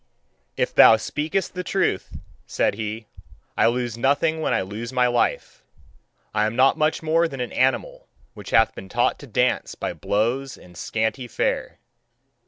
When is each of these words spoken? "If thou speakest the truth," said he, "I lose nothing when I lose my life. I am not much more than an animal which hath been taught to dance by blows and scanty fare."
"If 0.57 0.73
thou 0.73 0.97
speakest 0.97 1.53
the 1.53 1.63
truth," 1.63 2.17
said 2.47 2.73
he, 2.73 3.05
"I 3.55 3.67
lose 3.67 3.99
nothing 3.99 4.41
when 4.41 4.51
I 4.51 4.61
lose 4.61 4.91
my 4.91 5.05
life. 5.05 5.63
I 6.33 6.47
am 6.47 6.55
not 6.55 6.75
much 6.75 7.03
more 7.03 7.27
than 7.27 7.39
an 7.39 7.51
animal 7.53 8.07
which 8.33 8.49
hath 8.49 8.73
been 8.73 8.89
taught 8.89 9.19
to 9.19 9.27
dance 9.27 9.75
by 9.75 9.93
blows 9.93 10.57
and 10.57 10.75
scanty 10.75 11.27
fare." 11.27 11.77